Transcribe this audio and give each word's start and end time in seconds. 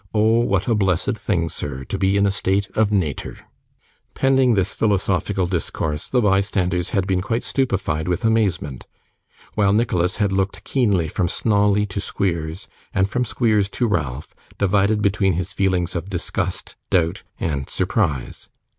Oh 0.15 0.39
what 0.39 0.67
a 0.67 0.73
blessed 0.73 1.15
thing, 1.15 1.47
sir, 1.47 1.83
to 1.83 1.95
be 1.95 2.17
in 2.17 2.25
a 2.25 2.31
state 2.31 2.71
of 2.75 2.91
natur!' 2.91 3.37
Pending 4.15 4.55
this 4.55 4.73
philosophical 4.73 5.45
discourse, 5.45 6.07
the 6.09 6.21
bystanders 6.23 6.89
had 6.89 7.05
been 7.05 7.21
quite 7.21 7.43
stupefied 7.43 8.07
with 8.07 8.25
amazement, 8.25 8.87
while 9.53 9.73
Nicholas 9.73 10.15
had 10.15 10.31
looked 10.31 10.63
keenly 10.63 11.07
from 11.07 11.27
Snawley 11.27 11.85
to 11.85 11.99
Squeers, 12.01 12.67
and 12.95 13.11
from 13.11 13.23
Squeers 13.23 13.69
to 13.69 13.85
Ralph, 13.85 14.33
divided 14.57 15.03
between 15.03 15.33
his 15.33 15.53
feelings 15.53 15.95
of 15.95 16.09
disgust, 16.09 16.75
doubt, 16.89 17.21
and 17.39 17.69
surprise. 17.69 18.49